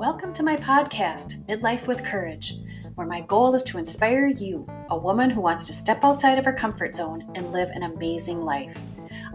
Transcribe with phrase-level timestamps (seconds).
[0.00, 2.54] Welcome to my podcast, Midlife with Courage,
[2.94, 6.46] where my goal is to inspire you, a woman who wants to step outside of
[6.46, 8.80] her comfort zone and live an amazing life.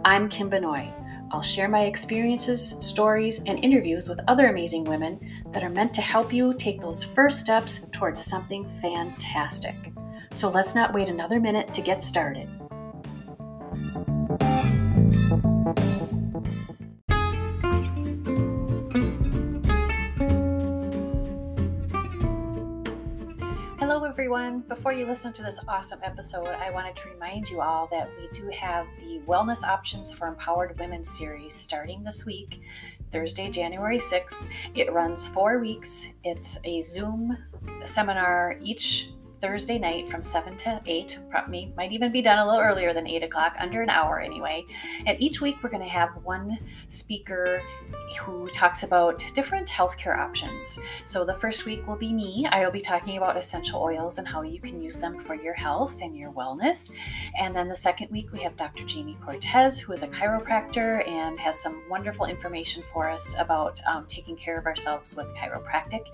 [0.04, 0.92] I'm Kim Benoit.
[1.30, 5.20] I'll share my experiences, stories, and interviews with other amazing women
[5.52, 9.94] that are meant to help you take those first steps towards something fantastic.
[10.34, 12.50] So let's not wait another minute to get started.
[24.36, 24.60] Everyone.
[24.68, 28.28] Before you listen to this awesome episode, I wanted to remind you all that we
[28.34, 32.62] do have the Wellness Options for Empowered Women series starting this week,
[33.12, 34.46] Thursday, January 6th.
[34.74, 36.08] It runs four weeks.
[36.26, 37.38] It's a Zoom
[37.86, 39.12] seminar each
[39.42, 41.20] Thursday night from 7 to 8.
[41.30, 44.66] Probably might even be done a little earlier than 8 o'clock, under an hour anyway.
[45.06, 47.62] And each week we're going to have one speaker
[48.20, 50.80] who talks about different healthcare options.
[51.04, 52.48] So the first week will be me.
[52.50, 55.54] I will be talking about essential oils and how you can use them for your
[55.54, 56.92] health and your wellness.
[57.38, 58.84] And then the second week we have Dr.
[58.86, 64.06] Jamie Cortez, who is a chiropractor and has some wonderful information for us about um,
[64.08, 66.06] taking care of ourselves with chiropractic.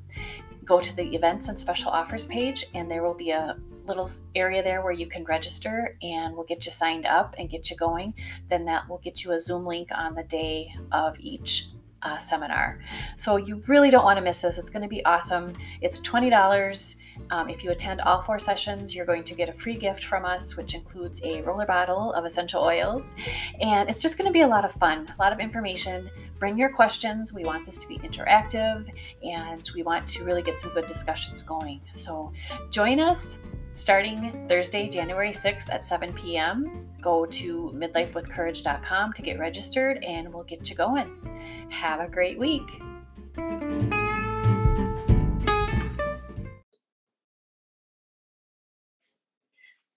[0.66, 4.64] go to the events and special offers page, and there will be a little area
[4.64, 8.14] there where you can register and we'll get you signed up and get you going.
[8.50, 11.70] Then that will get you a Zoom link on the day of each
[12.04, 12.80] uh, seminar.
[13.16, 14.58] So you really don't want to miss this.
[14.58, 15.54] It's going to be awesome.
[15.82, 16.96] It's $20.
[17.30, 20.26] Um, if you attend all four sessions, you're going to get a free gift from
[20.26, 23.16] us, which includes a roller bottle of essential oils.
[23.62, 26.10] And it's just going to be a lot of fun, a lot of information.
[26.40, 27.34] Bring your questions.
[27.34, 28.90] We want this to be interactive
[29.24, 31.82] and we want to really get some good discussions going.
[31.94, 32.34] So
[32.70, 33.38] join us
[33.76, 36.88] starting Thursday, January 6th at 7 p.m.
[37.02, 41.68] Go to midlifewithcourage.com to get registered and we'll get you going.
[41.70, 42.82] Have a great week.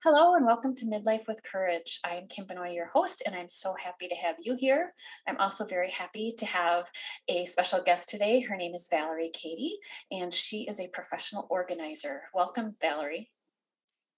[0.02, 1.98] Hello and welcome to Midlife with Courage.
[2.04, 4.94] I am Kim Benoit, your host, and I'm so happy to have you here.
[5.26, 6.88] I'm also very happy to have
[7.28, 8.40] a special guest today.
[8.40, 9.76] Her name is Valerie Katie,
[10.12, 12.22] and she is a professional organizer.
[12.32, 13.32] Welcome, Valerie.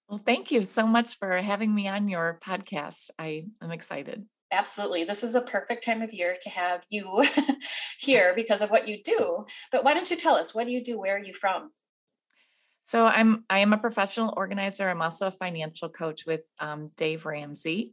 [0.09, 3.11] Well, thank you so much for having me on your podcast.
[3.19, 4.25] I am excited.
[4.51, 5.05] Absolutely.
[5.05, 7.23] This is the perfect time of year to have you
[7.99, 9.45] here because of what you do.
[9.71, 10.99] But why don't you tell us what do you do?
[10.99, 11.73] Where are you from?
[12.81, 14.89] So I'm I am a professional organizer.
[14.89, 17.93] I'm also a financial coach with um, Dave Ramsey.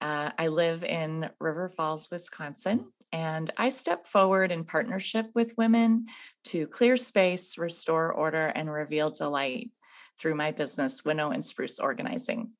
[0.00, 6.06] Uh, I live in River Falls, Wisconsin, and I step forward in partnership with women
[6.44, 9.72] to clear space, restore order, and reveal delight
[10.18, 12.50] through my business, Winnow and Spruce Organizing.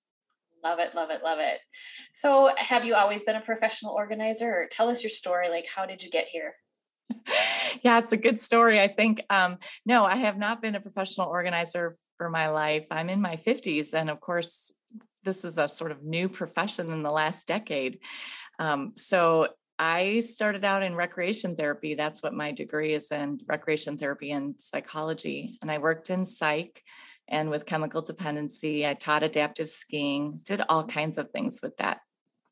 [0.65, 1.59] Love it, love it, love it.
[2.13, 5.49] So, have you always been a professional organizer, or tell us your story?
[5.49, 6.55] Like, how did you get here?
[7.83, 8.81] yeah, it's a good story.
[8.81, 12.87] I think, um, no, I have not been a professional organizer for my life.
[12.91, 13.95] I'm in my 50s.
[13.95, 14.73] And of course,
[15.25, 18.01] this is a sort of new profession in the last decade.
[18.59, 19.49] Um, so
[19.79, 21.95] I started out in recreation therapy.
[21.95, 25.59] That's what my degree is in recreation therapy and psychology.
[25.63, 26.83] And I worked in psych
[27.29, 28.87] and with chemical dependency.
[28.87, 32.01] I taught adaptive skiing, did all kinds of things with that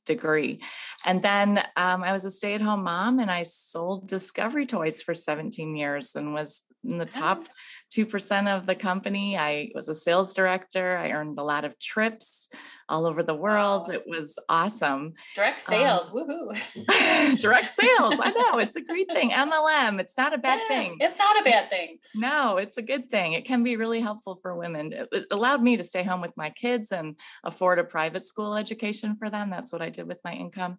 [0.04, 0.60] degree.
[1.04, 5.02] And then um, I was a stay at home mom and I sold Discovery Toys
[5.02, 7.48] for 17 years and was in the top
[7.92, 9.38] 2% of the company.
[9.38, 10.96] I was a sales director.
[10.96, 12.48] I earned a lot of trips
[12.88, 13.84] all over the world.
[13.88, 13.94] Wow.
[13.94, 15.14] It was awesome.
[15.34, 17.40] Direct um, sales, um, woohoo.
[17.40, 18.20] direct sales.
[18.20, 19.30] I know it's a great thing.
[19.30, 20.96] MLM, it's not a bad yeah, thing.
[21.00, 21.98] It's not a bad thing.
[22.14, 23.32] No, it's a good thing.
[23.32, 24.92] It can be really helpful for women.
[24.92, 28.56] It, it allowed me to stay home with my kids and afford a private school
[28.56, 29.50] education for them.
[29.50, 30.78] That's what I did with my income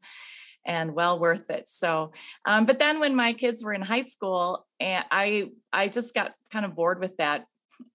[0.67, 1.67] and well worth it.
[1.67, 2.11] So,
[2.45, 6.33] um, but then when my kids were in high school, and I I just got
[6.51, 7.45] kind of bored with that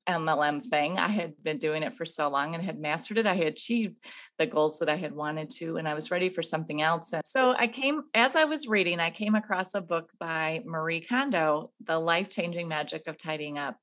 [0.08, 0.98] MLM thing.
[0.98, 3.26] I had been doing it for so long and had mastered it.
[3.26, 3.96] I had achieved
[4.38, 7.12] the goals that I had wanted to, and I was ready for something else.
[7.12, 11.00] And so I came, as I was reading, I came across a book by Marie
[11.00, 13.76] Kondo, The Life Changing Magic of Tidying Up.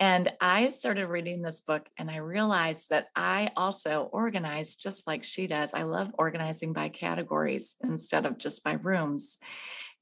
[0.00, 5.24] And I started reading this book and I realized that I also organize just like
[5.24, 5.74] she does.
[5.74, 9.38] I love organizing by categories instead of just by rooms.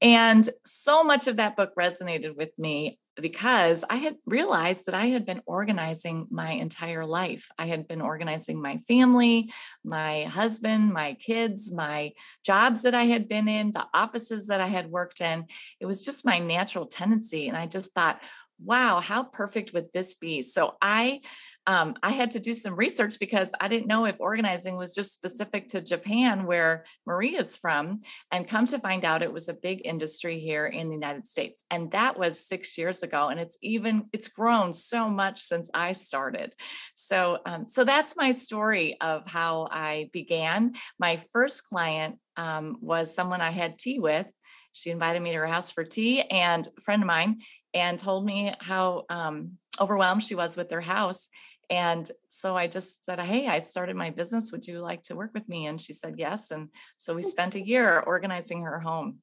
[0.01, 5.07] And so much of that book resonated with me because I had realized that I
[5.07, 7.49] had been organizing my entire life.
[7.57, 9.51] I had been organizing my family,
[9.83, 12.11] my husband, my kids, my
[12.43, 15.45] jobs that I had been in, the offices that I had worked in.
[15.79, 17.47] It was just my natural tendency.
[17.47, 18.21] And I just thought,
[18.63, 20.41] wow, how perfect would this be?
[20.41, 21.21] So I
[21.67, 25.13] um, I had to do some research because I didn't know if organizing was just
[25.13, 27.99] specific to Japan, where Maria's from,
[28.31, 31.65] and come to find out it was a big industry here in the United States.
[31.69, 35.91] And that was six years ago, and it's even it's grown so much since I
[35.91, 36.55] started.
[36.93, 40.73] So, um, so that's my story of how I began.
[40.97, 44.25] My first client um, was someone I had tea with.
[44.71, 47.39] She invited me to her house for tea, and a friend of mine,
[47.73, 51.27] and told me how um, overwhelmed she was with their house
[51.69, 54.51] and so I just said, Hey, I started my business.
[54.51, 55.65] Would you like to work with me?
[55.65, 56.51] And she said, Yes.
[56.51, 59.19] And so we spent a year organizing her home.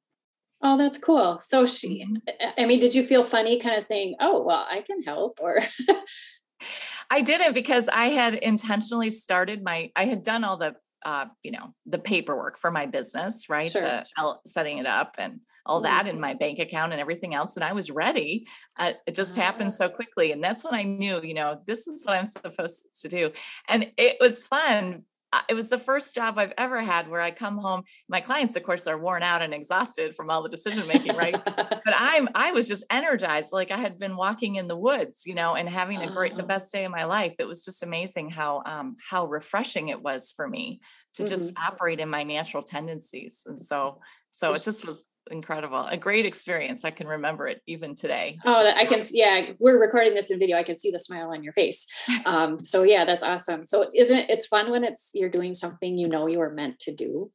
[0.61, 1.39] Oh, that's cool.
[1.39, 2.49] So she, mm-hmm.
[2.57, 5.39] I mean, did you feel funny kind of saying, Oh, well, I can help?
[5.41, 5.59] Or
[7.09, 10.75] I didn't because I had intentionally started my, I had done all the
[11.05, 13.71] uh, you know, the paperwork for my business, right?
[13.71, 13.81] Sure.
[13.81, 15.85] The, setting it up and all mm-hmm.
[15.85, 17.55] that in my bank account and everything else.
[17.55, 18.47] And I was ready.
[18.79, 19.85] Uh, it just happened ah.
[19.85, 20.31] so quickly.
[20.31, 23.31] And that's when I knew, you know, this is what I'm supposed to do.
[23.69, 25.03] And it was fun
[25.49, 27.83] it was the first job I've ever had where I come home.
[28.09, 31.35] My clients, of course, are worn out and exhausted from all the decision making, right?
[31.45, 35.35] but I'm I was just energized, like I had been walking in the woods, you
[35.35, 36.47] know, and having a great, the oh.
[36.47, 37.35] best day of my life.
[37.39, 40.81] It was just amazing how um, how refreshing it was for me
[41.15, 41.29] to mm-hmm.
[41.29, 43.43] just operate in my natural tendencies.
[43.45, 43.99] And so,
[44.31, 48.73] so it just was incredible a great experience i can remember it even today oh
[48.77, 51.53] i can yeah we're recording this in video i can see the smile on your
[51.53, 51.87] face.
[52.25, 53.65] Um so yeah that's awesome.
[53.65, 56.79] So isn't it it's fun when it's you're doing something you know you are meant
[56.79, 57.31] to do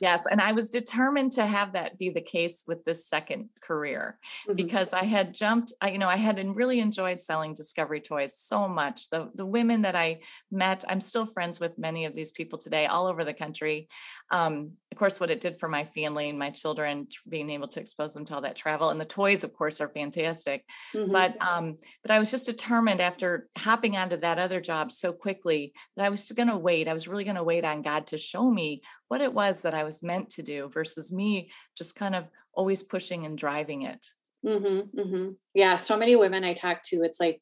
[0.00, 0.26] Yes.
[0.30, 4.54] And I was determined to have that be the case with this second career mm-hmm.
[4.54, 8.68] because I had jumped, I, you know, I had really enjoyed selling Discovery Toys so
[8.68, 9.10] much.
[9.10, 12.86] The, the women that I met, I'm still friends with many of these people today
[12.86, 13.88] all over the country.
[14.30, 17.80] Um, of course, what it did for my family and my children, being able to
[17.80, 20.64] expose them to all that travel and the toys, of course, are fantastic.
[20.94, 21.12] Mm-hmm.
[21.12, 25.72] But, um, but I was just determined after hopping onto that other job so quickly
[25.96, 26.88] that I was just going to wait.
[26.88, 29.74] I was really going to wait on God to show me what it was that
[29.74, 34.04] I was meant to do versus me just kind of always pushing and driving it.
[34.44, 35.28] Mm-hmm, mm-hmm.
[35.54, 37.40] Yeah, so many women I talk to, it's like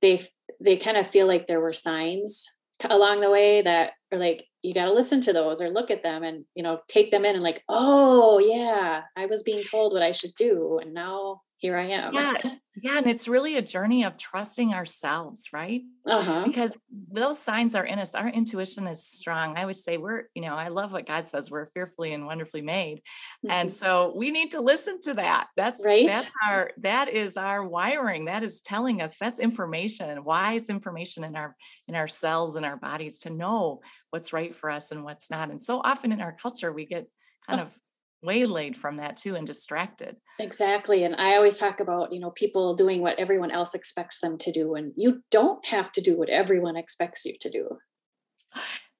[0.00, 0.24] they
[0.60, 2.48] they kind of feel like there were signs
[2.84, 6.02] along the way that are like you got to listen to those or look at
[6.02, 9.92] them and you know take them in and like oh yeah i was being told
[9.92, 12.12] what i should do and now here I am.
[12.12, 12.34] Yeah.
[12.82, 12.98] Yeah.
[12.98, 15.82] And it's really a journey of trusting ourselves, right?
[16.04, 16.42] Uh-huh.
[16.44, 18.16] Because those signs are in us.
[18.16, 19.56] Our intuition is strong.
[19.56, 21.52] I always say we're, you know, I love what God says.
[21.52, 22.98] We're fearfully and wonderfully made.
[22.98, 23.50] Mm-hmm.
[23.52, 25.48] And so we need to listen to that.
[25.56, 26.08] That's right.
[26.08, 28.24] That's our that is our wiring.
[28.24, 31.54] That is telling us that's information, wise information in our
[31.86, 35.50] in our cells and our bodies to know what's right for us and what's not.
[35.50, 37.06] And so often in our culture, we get
[37.46, 37.64] kind oh.
[37.64, 37.78] of
[38.22, 40.16] waylaid from that too and distracted.
[40.38, 41.04] Exactly.
[41.04, 44.52] And I always talk about, you know, people doing what everyone else expects them to
[44.52, 44.74] do.
[44.74, 47.76] And you don't have to do what everyone expects you to do.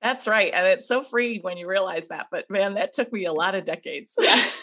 [0.02, 0.52] That's right.
[0.52, 2.26] And it's so free when you realize that.
[2.30, 4.12] But man, that took me a lot of decades.
[4.20, 4.34] Yeah.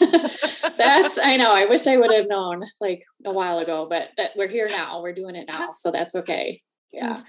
[0.76, 1.54] that's, I know.
[1.54, 5.00] I wish I would have known like a while ago, but that we're here now.
[5.00, 5.70] We're doing it now.
[5.76, 6.60] So that's okay.
[6.92, 7.20] Yeah.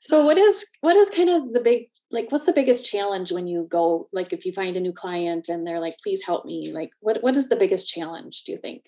[0.00, 3.46] So what is, what is kind of the big like what's the biggest challenge when
[3.46, 6.72] you go like if you find a new client and they're like please help me
[6.72, 8.84] like what what is the biggest challenge do you think?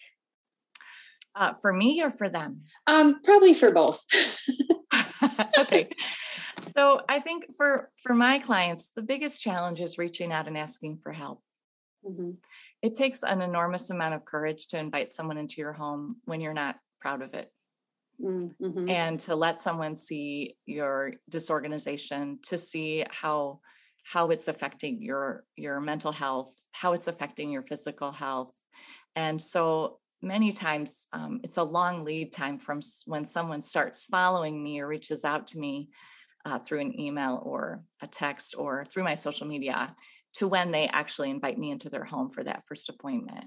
[1.34, 2.62] Uh, for me or for them?
[2.86, 4.04] Um probably for both.
[5.58, 5.88] Okay.
[6.74, 10.98] So i think for for my clients the biggest challenge is reaching out and asking
[11.02, 11.42] for help.
[12.04, 12.30] Mm-hmm.
[12.80, 16.54] it takes an enormous amount of courage to invite someone into your home when you're
[16.54, 17.52] not proud of it
[18.20, 18.88] mm-hmm.
[18.88, 23.60] and to let someone see your disorganization to see how
[24.04, 28.52] how it's affecting your your mental health how it's affecting your physical health
[29.16, 34.62] and so many times um, it's a long lead time from when someone starts following
[34.62, 35.88] me or reaches out to me
[36.44, 39.94] uh, through an email or a text or through my social media
[40.34, 43.46] to when they actually invite me into their home for that first appointment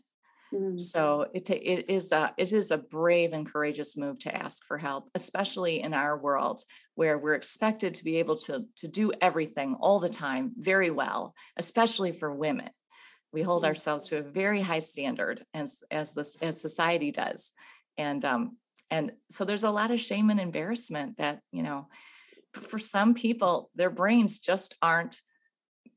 [0.53, 0.79] Mm.
[0.79, 4.77] So it, it is a it is a brave and courageous move to ask for
[4.77, 6.63] help, especially in our world
[6.95, 11.33] where we're expected to be able to to do everything all the time very well,
[11.57, 12.69] especially for women.
[13.31, 13.67] We hold mm.
[13.67, 17.51] ourselves to a very high standard as as this as society does,
[17.97, 18.57] and um
[18.91, 21.87] and so there's a lot of shame and embarrassment that you know
[22.53, 25.19] for some people their brains just aren't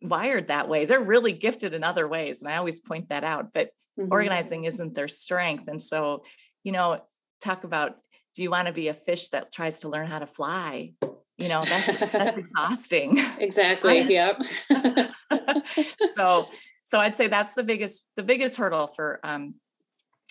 [0.03, 0.85] wired that way.
[0.85, 2.41] They're really gifted in other ways.
[2.41, 3.53] And I always point that out.
[3.53, 4.13] But mm-hmm.
[4.13, 5.69] organizing isn't their strength.
[5.69, 6.25] And so,
[6.65, 7.01] you know,
[7.41, 7.97] talk about
[8.35, 10.93] do you want to be a fish that tries to learn how to fly?
[11.39, 13.19] You know, that's that's exhausting.
[13.39, 14.03] Exactly.
[14.03, 14.43] yep.
[16.15, 16.47] so
[16.83, 19.55] so I'd say that's the biggest the biggest hurdle for um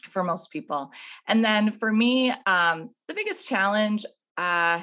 [0.03, 0.91] for most people.
[1.27, 4.05] And then for me, um, the biggest challenge,
[4.37, 4.79] uh,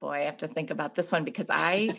[0.00, 1.98] boy, I have to think about this one because I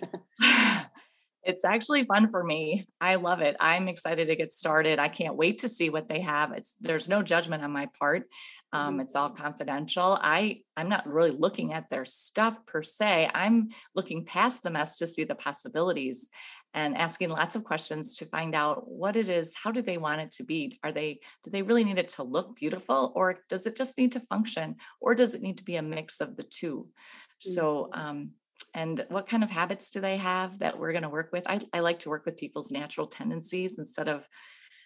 [1.44, 2.86] It's actually fun for me.
[3.02, 3.58] I love it.
[3.60, 5.00] I'm excited to get started.
[5.00, 6.54] I can't wait to see what they have.
[6.54, 8.28] It's there's no judgment on my part.
[8.72, 10.18] Um, it's all confidential.
[10.22, 13.30] I I'm not really looking at their stuff per se.
[13.34, 16.30] I'm looking past the mess to see the possibilities
[16.74, 19.54] and asking lots of questions to find out what it is.
[19.62, 20.80] How do they want it to be?
[20.84, 24.14] Are they do they really need it to look beautiful, or does it just need
[24.14, 27.50] to function, or does it need to be a mix of the 2 mm-hmm.
[27.50, 28.32] So um,
[28.74, 31.60] and what kind of habits do they have that we're going to work with I,
[31.74, 34.28] I, like to work with people's natural tendencies instead of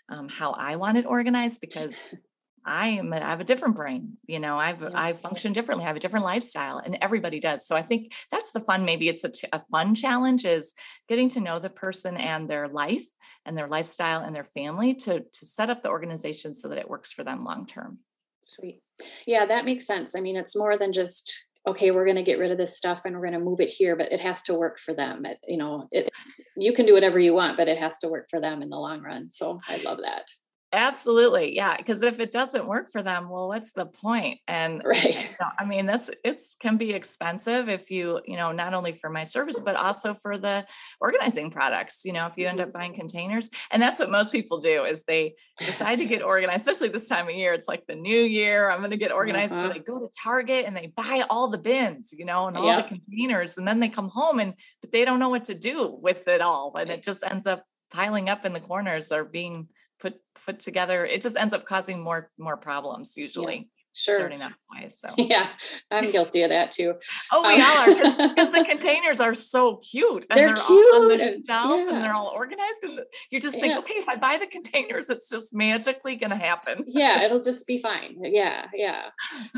[0.09, 1.95] um, how i want it organized because
[2.65, 4.89] i am i have a different brain you know i've yeah.
[4.93, 8.51] i function differently i have a different lifestyle and everybody does so i think that's
[8.51, 10.73] the fun maybe it's a, a fun challenge is
[11.07, 13.05] getting to know the person and their life
[13.45, 16.89] and their lifestyle and their family to to set up the organization so that it
[16.89, 17.99] works for them long term
[18.47, 18.81] Sweet.
[19.25, 20.15] Yeah, that makes sense.
[20.15, 23.01] I mean, it's more than just okay we're going to get rid of this stuff
[23.05, 25.25] and we're going to move it here but it has to work for them.
[25.25, 26.09] It, you know it,
[26.57, 28.79] you can do whatever you want but it has to work for them in the
[28.79, 29.29] long run.
[29.29, 30.27] So i love that
[30.73, 31.55] Absolutely.
[31.55, 31.77] Yeah.
[31.77, 34.39] Because if it doesn't work for them, well, what's the point?
[34.49, 35.05] And right.
[35.05, 38.91] You know, I mean, this it's can be expensive if you, you know, not only
[38.91, 40.65] for my service, but also for the
[40.99, 42.03] organizing products.
[42.03, 42.79] You know, if you end up mm-hmm.
[42.79, 43.49] buying containers.
[43.71, 47.29] And that's what most people do is they decide to get organized, especially this time
[47.29, 47.53] of year.
[47.53, 48.69] It's like the new year.
[48.69, 49.53] I'm gonna get organized.
[49.53, 49.67] Uh-huh.
[49.67, 52.65] So they go to Target and they buy all the bins, you know, and all
[52.65, 52.89] yep.
[52.89, 53.57] the containers.
[53.57, 56.41] And then they come home and but they don't know what to do with it
[56.41, 56.75] all.
[56.77, 61.05] And it just ends up piling up in the corners or being put put together
[61.05, 63.63] it just ends up causing more more problems usually yeah
[63.97, 64.15] sure.
[64.15, 65.09] starting that way so.
[65.17, 65.47] Yeah
[65.91, 66.93] i'm guilty of that too.
[67.31, 70.95] Oh we um, all are because the containers are so cute and they're, they're cute
[70.95, 71.93] all on the shelf yeah.
[71.93, 72.99] and they're all organized and
[73.31, 73.79] you just think yeah.
[73.79, 76.83] okay if i buy the containers it's just magically going to happen.
[76.87, 79.09] Yeah it'll just be fine yeah yeah.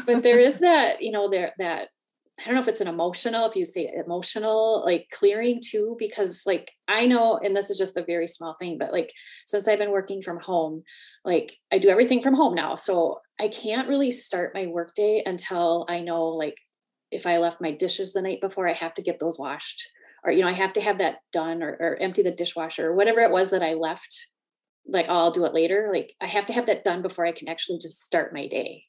[0.05, 1.89] But there is that you know there that
[2.39, 6.43] I don't know if it's an emotional, if you say emotional, like clearing too, because
[6.45, 9.11] like I know, and this is just a very small thing, but like
[9.45, 10.83] since I've been working from home,
[11.25, 12.75] like I do everything from home now.
[12.75, 16.55] So I can't really start my workday until I know like
[17.11, 19.89] if I left my dishes the night before, I have to get those washed.
[20.23, 22.95] Or, you know, I have to have that done or, or empty the dishwasher or
[22.95, 24.27] whatever it was that I left.
[24.85, 25.89] Like, oh, I'll do it later.
[25.91, 28.83] Like, I have to have that done before I can actually just start my day.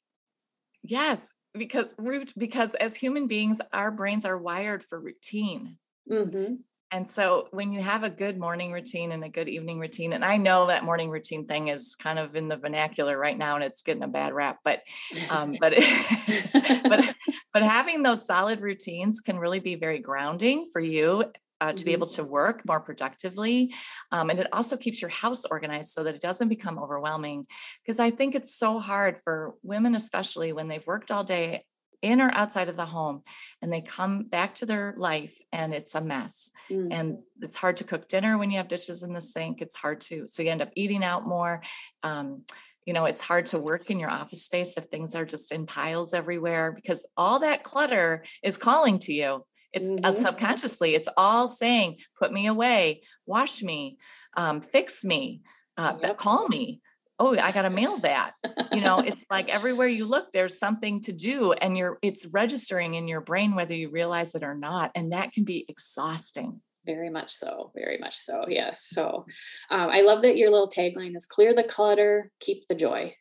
[0.83, 5.77] Yes because root because as human beings our brains are wired for routine
[6.11, 6.55] mm-hmm.
[6.93, 10.25] and so when you have a good morning routine and a good evening routine and
[10.25, 13.65] i know that morning routine thing is kind of in the vernacular right now and
[13.65, 14.83] it's getting a bad rap but
[15.31, 15.75] um but
[16.89, 17.15] but
[17.53, 21.25] but having those solid routines can really be very grounding for you
[21.61, 21.85] uh, to mm-hmm.
[21.85, 23.75] be able to work more productively.
[24.13, 27.47] Um, and it also keeps your house organized so that it doesn't become overwhelming.
[27.83, 31.65] Because I think it's so hard for women, especially when they've worked all day
[32.03, 33.23] in or outside of the home
[33.61, 36.91] and they come back to their life and it's a mess mm-hmm.
[36.91, 40.01] and it's hard to cook dinner when you have dishes in the sink it's hard
[40.01, 41.63] to so you end up eating out more
[42.03, 42.43] um,
[42.87, 45.67] you know it's hard to work in your office space if things are just in
[45.67, 50.05] piles everywhere because all that clutter is calling to you it's uh, mm-hmm.
[50.05, 53.99] uh, subconsciously, it's all saying, put me away, wash me,
[54.37, 55.43] um, fix me,
[55.77, 56.17] uh, yep.
[56.17, 56.81] call me.
[57.19, 58.33] Oh, I got to mail that.
[58.73, 62.95] you know, it's like everywhere you look, there's something to do, and you're it's registering
[62.95, 67.11] in your brain whether you realize it or not, and that can be exhausting very
[67.11, 69.27] much so very much so yes so
[69.71, 73.13] um, i love that your little tagline is clear the clutter keep the joy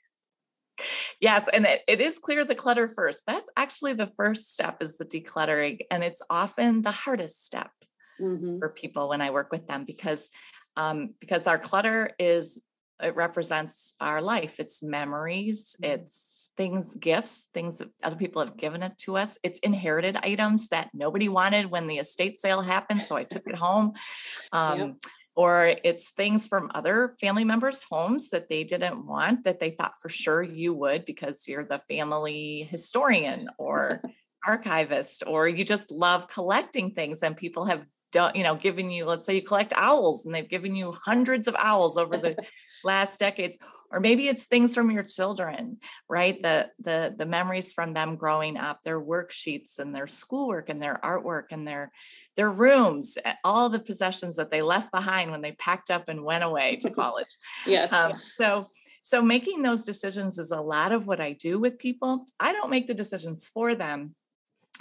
[1.19, 3.23] yes and it, it is clear the clutter first.
[3.27, 7.71] That's actually the first step is the decluttering and it's often the hardest step
[8.19, 8.57] mm-hmm.
[8.57, 10.29] for people when i work with them because
[10.77, 12.57] um, because our clutter is
[13.01, 14.59] it represents our life.
[14.59, 15.93] It's memories mm-hmm.
[15.93, 19.37] it's things gifts things that other people have given it to us.
[19.43, 23.55] It's inherited items that nobody wanted when the estate sale happened so i took it
[23.55, 23.93] home.
[24.51, 24.95] Um, yep
[25.39, 29.93] or it's things from other family members' homes that they didn't want that they thought
[30.01, 34.01] for sure you would because you're the family historian or
[34.45, 39.05] archivist, or you just love collecting things and people have done, you know, given you,
[39.05, 42.35] let's say you collect owls and they've given you hundreds of owls over the
[42.83, 43.57] last decades
[43.91, 45.77] or maybe it's things from your children
[46.09, 50.81] right the the the memories from them growing up their worksheets and their schoolwork and
[50.81, 51.91] their artwork and their
[52.35, 56.23] their rooms eh, all the possessions that they left behind when they packed up and
[56.23, 58.65] went away to college yes um, so
[59.09, 62.25] so making those decisions is a lot of what I do with people.
[62.39, 64.15] I don't make the decisions for them,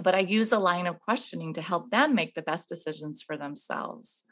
[0.03, 3.37] but I use a line of questioning to help them make the best decisions for
[3.37, 4.25] themselves.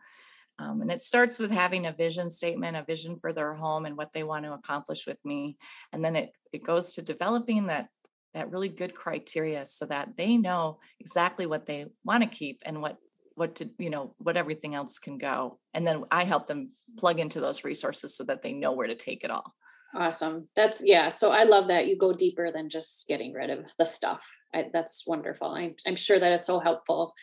[0.58, 3.96] Um, and it starts with having a vision statement, a vision for their home and
[3.96, 5.56] what they want to accomplish with me.
[5.92, 7.88] And then it, it goes to developing that
[8.34, 12.82] that really good criteria so that they know exactly what they want to keep and
[12.82, 12.98] what
[13.34, 15.58] what to you know what everything else can go.
[15.72, 18.94] And then i help them plug into those resources so that they know where to
[18.94, 19.54] take it all.
[19.94, 20.48] Awesome.
[20.54, 23.86] That's yeah so i love that you go deeper than just getting rid of the
[23.86, 25.48] stuff I, that's wonderful.
[25.48, 27.14] I'm, I'm sure that is so helpful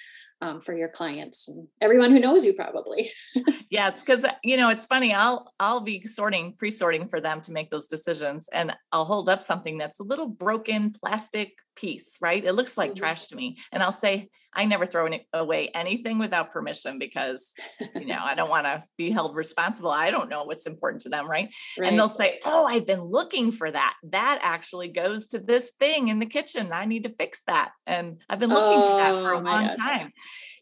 [0.44, 3.12] um, for your clients and everyone who knows you probably.
[3.74, 7.52] Yes because uh, you know it's funny i'll i'll be sorting pre-sorting for them to
[7.52, 12.46] make those decisions and i'll hold up something that's a little broken plastic piece right?
[12.46, 13.00] It looks like mm-hmm.
[13.00, 17.52] trash to me and i'll say i never throw any, away anything without permission because
[17.96, 19.90] you know i don't want to be held responsible.
[19.90, 21.52] I don't know what's important to them right?
[21.80, 23.96] right and they'll say oh i've been looking for that.
[24.04, 26.72] That actually goes to this thing in the kitchen.
[26.72, 29.42] I need to fix that and i've been looking oh, for that for a oh
[29.42, 30.12] long time.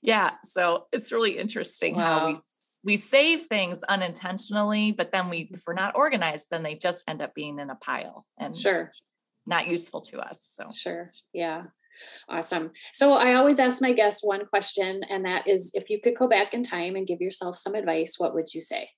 [0.01, 2.19] Yeah so it's really interesting wow.
[2.19, 2.37] how we
[2.83, 7.21] we save things unintentionally but then we if we're not organized then they just end
[7.21, 8.91] up being in a pile and sure.
[9.45, 10.67] not useful to us so.
[10.71, 11.63] Sure yeah.
[12.29, 12.71] Awesome.
[12.93, 16.27] So i always ask my guests one question and that is if you could go
[16.27, 18.89] back in time and give yourself some advice what would you say?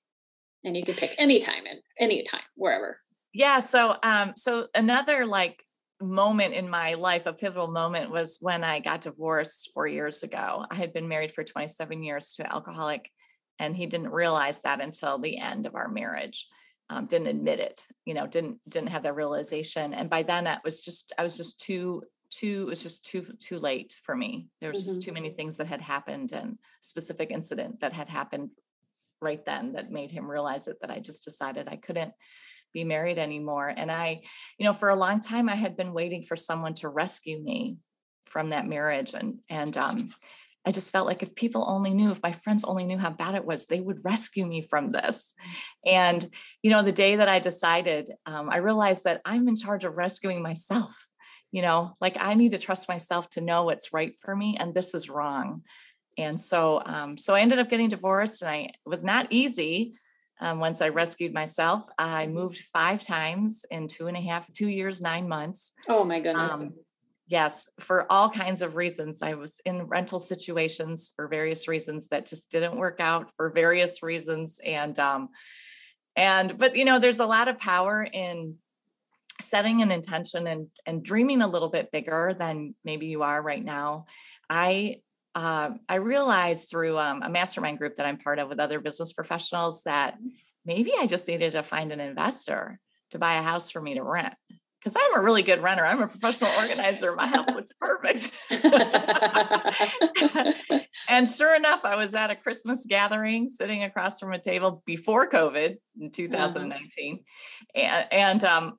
[0.64, 2.98] And you can pick any time and any time wherever.
[3.32, 5.62] Yeah so um so another like
[6.00, 10.66] moment in my life, a pivotal moment was when I got divorced four years ago.
[10.70, 13.10] I had been married for 27 years to an alcoholic,
[13.58, 16.48] and he didn't realize that until the end of our marriage.
[16.90, 19.94] Um, didn't admit it, you know, didn't didn't have that realization.
[19.94, 23.22] And by then, it was just I was just too too it was just too
[23.40, 24.48] too late for me.
[24.60, 24.88] There was mm-hmm.
[24.88, 28.50] just too many things that had happened and specific incident that had happened
[29.22, 32.12] right then that made him realize it that I just decided I couldn't
[32.74, 33.72] be married anymore.
[33.74, 34.20] And I,
[34.58, 37.78] you know, for a long time I had been waiting for someone to rescue me
[38.26, 39.14] from that marriage.
[39.14, 40.10] And and um
[40.66, 43.34] I just felt like if people only knew, if my friends only knew how bad
[43.34, 45.34] it was, they would rescue me from this.
[45.84, 46.26] And,
[46.62, 49.98] you know, the day that I decided, um, I realized that I'm in charge of
[49.98, 51.10] rescuing myself.
[51.52, 54.74] You know, like I need to trust myself to know what's right for me, and
[54.74, 55.62] this is wrong.
[56.18, 59.94] And so, um, so I ended up getting divorced, and I it was not easy.
[60.40, 64.68] Um, once I rescued myself, I moved five times in two and a half, two
[64.68, 65.72] years, nine months.
[65.88, 66.62] Oh my goodness.
[66.62, 66.74] Um,
[67.28, 69.22] yes, for all kinds of reasons.
[69.22, 74.02] I was in rental situations for various reasons that just didn't work out for various
[74.02, 74.58] reasons.
[74.64, 75.28] And, um,
[76.16, 78.56] and, but you know, there's a lot of power in
[79.40, 83.64] setting an intention and and dreaming a little bit bigger than maybe you are right
[83.64, 84.06] now.
[84.48, 85.00] I
[85.34, 89.12] uh, I realized through um, a mastermind group that I'm part of with other business
[89.12, 90.16] professionals that
[90.64, 92.78] maybe I just needed to find an investor
[93.10, 94.34] to buy a house for me to rent.
[94.80, 95.84] Because I'm a really good renter.
[95.84, 97.14] I'm a professional organizer.
[97.14, 98.30] My house looks perfect.
[101.08, 105.30] and sure enough, I was at a Christmas gathering sitting across from a table before
[105.30, 107.14] COVID in 2019.
[107.14, 107.80] Uh-huh.
[107.80, 108.78] And, and um,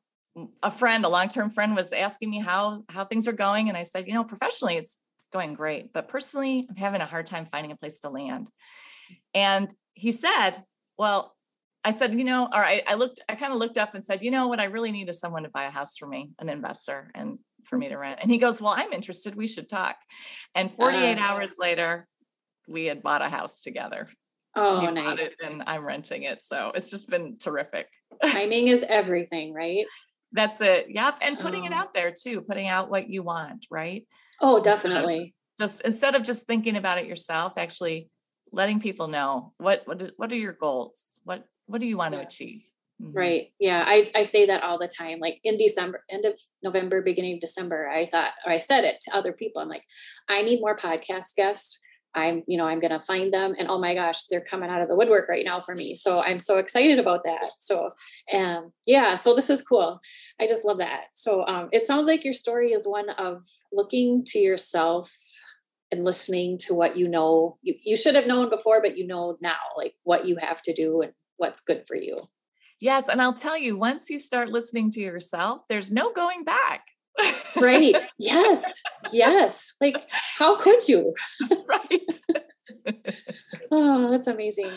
[0.62, 3.70] a friend, a long-term friend was asking me how how things are going.
[3.70, 5.00] And I said, you know, professionally, it's
[5.32, 5.94] going great.
[5.94, 8.50] But personally, I'm having a hard time finding a place to land.
[9.34, 10.64] And he said,
[10.98, 11.36] Well,
[11.84, 14.24] I said, you know, all right, I looked, I kind of looked up and said,
[14.24, 16.50] you know, what I really need is someone to buy a house for me, an
[16.50, 18.20] investor, and for me to rent.
[18.24, 19.36] And he goes, Well, I'm interested.
[19.36, 19.96] We should talk.
[20.56, 22.06] And 48 uh, hours later,
[22.68, 24.08] we had bought a house together.
[24.56, 25.30] Oh, nice.
[25.44, 26.42] and I'm renting it.
[26.42, 27.88] So it's just been terrific.
[28.26, 29.86] Timing is everything, right?
[30.32, 30.88] That's it.
[30.90, 31.20] Yep.
[31.22, 31.66] And putting oh.
[31.68, 34.08] it out there too, putting out what you want, right?
[34.42, 35.16] Oh, definitely.
[35.16, 38.10] Instead just instead of just thinking about it yourself, actually
[38.52, 41.20] letting people know what what is, what are your goals?
[41.24, 42.22] What what do you want yeah.
[42.22, 42.66] to achieve?
[43.02, 43.18] Mm-hmm.
[43.18, 43.48] Right.
[43.60, 43.84] Yeah.
[43.86, 45.20] I, I say that all the time.
[45.20, 48.96] Like in December, end of November, beginning of December, I thought, or I said it
[49.02, 49.62] to other people.
[49.62, 49.84] I'm like,
[50.30, 51.80] I need more podcast guests.
[52.16, 53.54] I'm, you know, I'm going to find them.
[53.60, 55.96] And oh my gosh, they're coming out of the woodwork right now for me.
[55.96, 57.50] So I'm so excited about that.
[57.60, 57.90] So,
[58.32, 60.00] and yeah, so this is cool.
[60.40, 61.08] I just love that.
[61.14, 65.12] So um, it sounds like your story is one of looking to yourself
[65.92, 69.38] and listening to what you know you, you should have known before but you know
[69.42, 72.20] now like what you have to do and what's good for you
[72.80, 76.88] yes and i'll tell you once you start listening to yourself there's no going back
[77.62, 77.96] right.
[78.18, 78.82] Yes.
[79.12, 79.74] Yes.
[79.82, 79.98] Like
[80.38, 81.14] how could you?
[81.68, 82.22] Right.
[83.72, 84.72] Oh that's amazing.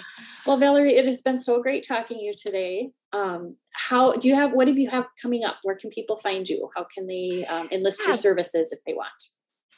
[0.47, 2.91] Well valerie it has been so great talking to you today.
[3.13, 5.59] Um how do you have what have you have coming up?
[5.63, 6.71] Where can people find you?
[6.75, 9.11] How can they um, enlist your services if they want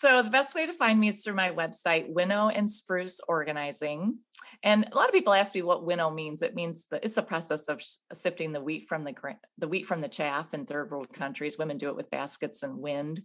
[0.01, 4.17] So the best way to find me is through my website, Winnow and Spruce Organizing.
[4.63, 6.41] And a lot of people ask me what winnow means.
[6.41, 9.15] It means that it's a process of sifting the wheat from the
[9.59, 11.59] the wheat from the chaff in third world countries.
[11.59, 13.21] Women do it with baskets and wind,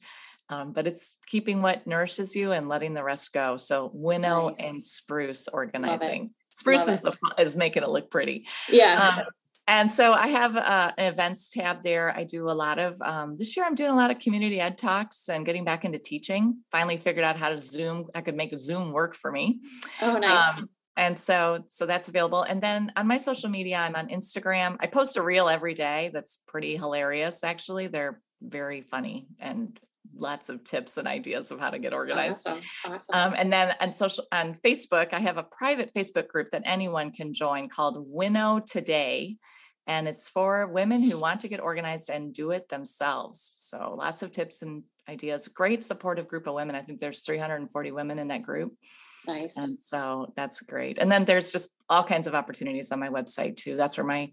[0.49, 3.55] um, but it's keeping what nourishes you and letting the rest go.
[3.55, 4.59] So winnow nice.
[4.59, 6.31] and spruce organizing.
[6.49, 7.03] Spruce Love is it.
[7.05, 8.47] the is making it look pretty.
[8.69, 9.15] Yeah.
[9.19, 9.25] Um,
[9.67, 12.15] and so I have uh, an events tab there.
[12.15, 13.65] I do a lot of um, this year.
[13.65, 16.59] I'm doing a lot of community ed talks and getting back into teaching.
[16.71, 18.05] Finally figured out how to Zoom.
[18.13, 19.61] I could make a Zoom work for me.
[20.01, 20.57] Oh, nice.
[20.57, 24.77] Um, and so so that's available and then on my social media i'm on instagram
[24.79, 29.79] i post a reel every day that's pretty hilarious actually they're very funny and
[30.17, 32.61] lots of tips and ideas of how to get organized awesome.
[32.85, 33.15] Awesome.
[33.15, 37.11] Um, and then on social on facebook i have a private facebook group that anyone
[37.11, 39.37] can join called winnow today
[39.87, 44.23] and it's for women who want to get organized and do it themselves so lots
[44.23, 48.27] of tips and ideas great supportive group of women i think there's 340 women in
[48.29, 48.73] that group
[49.27, 49.57] Nice.
[49.57, 50.99] And so that's great.
[50.99, 53.75] And then there's just all kinds of opportunities on my website too.
[53.75, 54.31] That's where my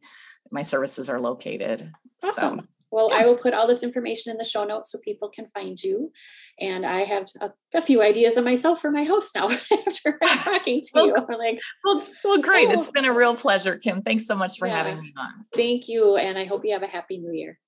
[0.51, 1.91] my services are located.
[2.23, 2.61] Awesome.
[2.61, 3.21] So, well, yeah.
[3.21, 6.13] I will put all this information in the show notes so people can find you.
[6.61, 9.49] And I have a, a few ideas of myself for my house now
[9.87, 11.39] after talking to well, you.
[11.39, 12.69] like, well, well, great.
[12.69, 12.73] Oh.
[12.73, 14.03] It's been a real pleasure, Kim.
[14.03, 14.77] Thanks so much for yeah.
[14.77, 15.31] having me on.
[15.55, 16.17] Thank you.
[16.17, 17.59] And I hope you have a happy new year.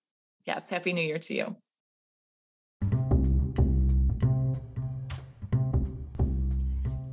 [0.46, 0.68] Yes.
[0.68, 1.56] Happy new year to you.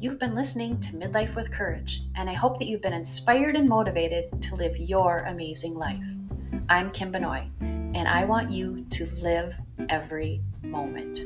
[0.02, 3.70] You've been listening to Midlife with Courage, and I hope that you've been inspired and
[3.70, 6.04] motivated to live your amazing life.
[6.70, 7.44] I'm Kim Benoit,
[8.02, 9.56] and I want you to live
[9.88, 11.22] every moment.